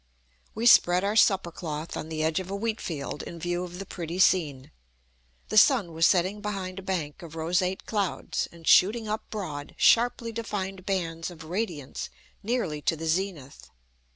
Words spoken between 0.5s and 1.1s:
We spread